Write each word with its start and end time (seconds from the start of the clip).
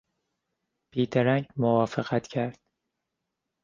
بیدرنگ 0.93 1.45
موافقت 1.57 2.27
کرد. 2.27 2.59